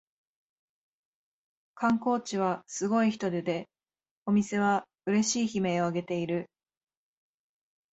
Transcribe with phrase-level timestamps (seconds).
[1.75, 3.69] 観光地はすごい人出で
[4.25, 6.49] お店はうれしい悲鳴をあげている